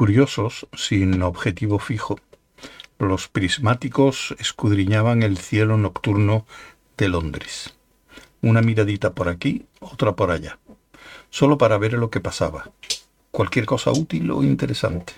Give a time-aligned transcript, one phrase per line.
[0.00, 2.18] Curiosos, sin objetivo fijo,
[2.98, 6.46] los prismáticos escudriñaban el cielo nocturno
[6.96, 7.76] de Londres.
[8.40, 10.58] Una miradita por aquí, otra por allá,
[11.28, 12.70] solo para ver lo que pasaba.
[13.30, 15.12] Cualquier cosa útil o interesante.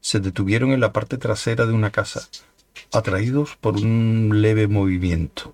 [0.00, 2.28] Se detuvieron en la parte trasera de una casa,
[2.92, 5.52] atraídos por un leve movimiento.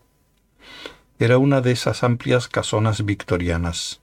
[1.18, 4.02] Era una de esas amplias casonas victorianas,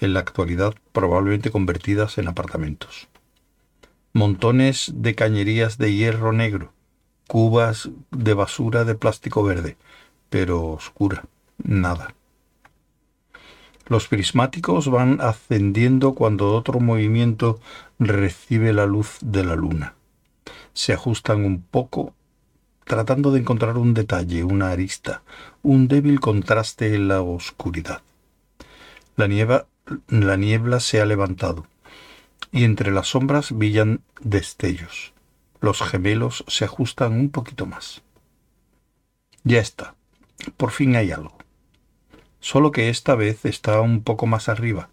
[0.00, 3.08] en la actualidad probablemente convertidas en apartamentos.
[4.12, 6.72] Montones de cañerías de hierro negro,
[7.28, 9.76] cubas de basura de plástico verde,
[10.30, 11.24] pero oscura,
[11.62, 12.14] nada.
[13.86, 17.60] Los prismáticos van ascendiendo cuando otro movimiento
[17.98, 19.94] recibe la luz de la luna.
[20.72, 22.14] Se ajustan un poco
[22.84, 25.22] tratando de encontrar un detalle, una arista,
[25.62, 28.02] un débil contraste en la oscuridad.
[29.14, 29.28] La,
[30.08, 31.66] la niebla se ha levantado,
[32.52, 35.12] y entre las sombras brillan destellos.
[35.60, 38.02] Los gemelos se ajustan un poquito más.
[39.44, 39.94] Ya está.
[40.56, 41.36] Por fin hay algo.
[42.40, 44.88] Solo que esta vez está un poco más arriba,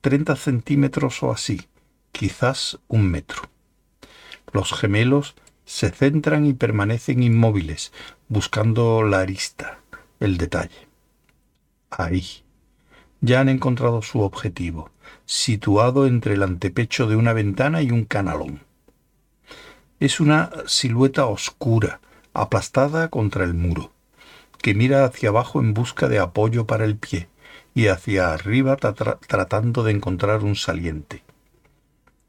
[0.00, 1.68] 30 centímetros o así,
[2.12, 3.42] quizás un metro.
[4.52, 5.34] Los gemelos
[5.66, 7.92] se centran y permanecen inmóviles,
[8.28, 9.80] buscando la arista,
[10.20, 10.88] el detalle.
[11.90, 12.24] Ahí.
[13.20, 14.90] Ya han encontrado su objetivo,
[15.24, 18.60] situado entre el antepecho de una ventana y un canalón.
[19.98, 22.00] Es una silueta oscura,
[22.34, 23.92] aplastada contra el muro,
[24.60, 27.28] que mira hacia abajo en busca de apoyo para el pie
[27.74, 31.22] y hacia arriba tratando de encontrar un saliente.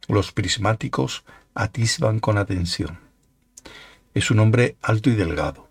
[0.08, 1.23] Los prismáticos
[1.56, 3.00] atisban con atención.
[4.14, 5.67] Es un hombre alto y delgado.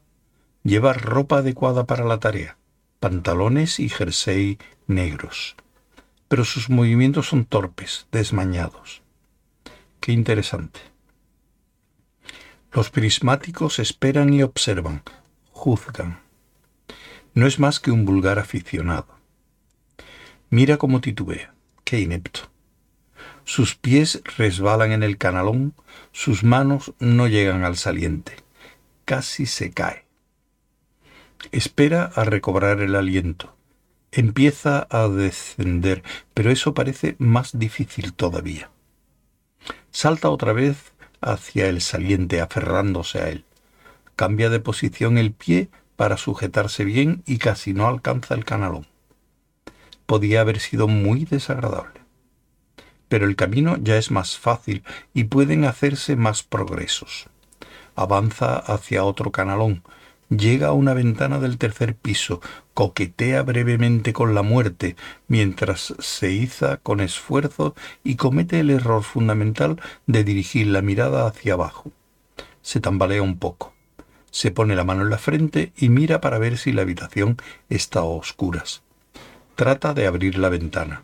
[0.62, 2.58] Lleva ropa adecuada para la tarea,
[3.00, 5.56] pantalones y jersey negros.
[6.28, 9.02] Pero sus movimientos son torpes, desmañados.
[10.00, 10.80] Qué interesante.
[12.72, 15.02] Los prismáticos esperan y observan,
[15.52, 16.20] juzgan.
[17.34, 19.08] No es más que un vulgar aficionado.
[20.50, 21.54] Mira cómo titubea,
[21.84, 22.50] qué inepto.
[23.44, 25.74] Sus pies resbalan en el canalón,
[26.12, 28.34] sus manos no llegan al saliente.
[29.04, 30.04] Casi se cae.
[31.52, 33.56] Espera a recobrar el aliento.
[34.18, 38.70] Empieza a descender, pero eso parece más difícil todavía.
[39.90, 43.44] Salta otra vez hacia el saliente, aferrándose a él.
[44.16, 48.86] Cambia de posición el pie para sujetarse bien y casi no alcanza el canalón.
[50.06, 52.06] Podía haber sido muy desagradable
[53.08, 54.82] pero el camino ya es más fácil
[55.14, 57.28] y pueden hacerse más progresos.
[57.94, 59.82] Avanza hacia otro canalón,
[60.28, 62.40] llega a una ventana del tercer piso,
[62.74, 64.96] coquetea brevemente con la muerte,
[65.28, 71.54] mientras se iza con esfuerzo y comete el error fundamental de dirigir la mirada hacia
[71.54, 71.90] abajo.
[72.62, 73.72] Se tambalea un poco.
[74.30, 77.36] Se pone la mano en la frente y mira para ver si la habitación
[77.68, 78.82] está a oscuras.
[79.54, 81.02] Trata de abrir la ventana.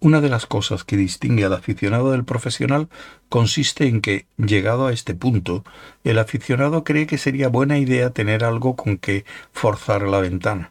[0.00, 2.88] Una de las cosas que distingue al aficionado del profesional
[3.28, 5.64] consiste en que, llegado a este punto,
[6.04, 10.70] el aficionado cree que sería buena idea tener algo con que forzar la ventana.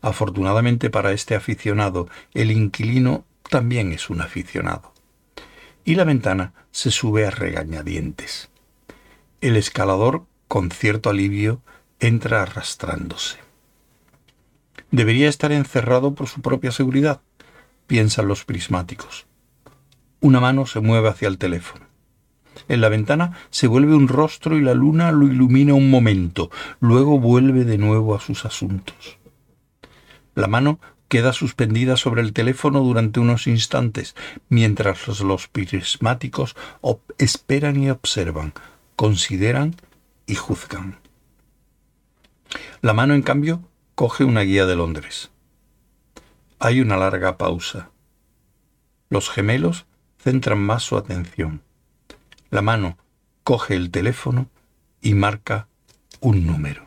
[0.00, 4.94] Afortunadamente para este aficionado, el inquilino también es un aficionado.
[5.84, 8.48] Y la ventana se sube a regañadientes.
[9.42, 11.60] El escalador, con cierto alivio,
[12.00, 13.38] entra arrastrándose.
[14.90, 17.20] Debería estar encerrado por su propia seguridad
[17.86, 19.26] piensan los prismáticos.
[20.20, 21.86] Una mano se mueve hacia el teléfono.
[22.68, 26.50] En la ventana se vuelve un rostro y la luna lo ilumina un momento,
[26.80, 29.18] luego vuelve de nuevo a sus asuntos.
[30.34, 30.78] La mano
[31.08, 34.14] queda suspendida sobre el teléfono durante unos instantes,
[34.48, 36.56] mientras los prismáticos
[37.18, 38.54] esperan y observan,
[38.96, 39.76] consideran
[40.26, 40.98] y juzgan.
[42.80, 43.60] La mano, en cambio,
[43.94, 45.30] coge una guía de Londres.
[46.64, 47.90] Hay una larga pausa.
[49.10, 49.84] Los gemelos
[50.16, 51.60] centran más su atención.
[52.50, 52.98] La mano
[53.42, 54.46] coge el teléfono
[55.00, 55.66] y marca
[56.20, 56.86] un número.